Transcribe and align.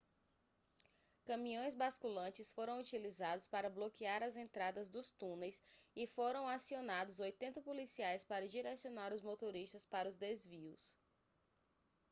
caminhões 1.25 1.75
basculantes 1.75 2.51
foram 2.51 2.79
utilizados 2.79 3.45
para 3.45 3.69
bloquear 3.69 4.23
as 4.23 4.35
entradas 4.35 4.89
dos 4.89 5.11
túneis 5.11 5.61
e 5.95 6.07
foram 6.07 6.47
acionados 6.47 7.19
80 7.19 7.61
policiais 7.61 8.23
para 8.23 8.47
direcionar 8.47 9.13
os 9.13 9.21
motoristas 9.21 9.85
para 9.85 10.09
os 10.09 10.17
desvios 10.17 10.97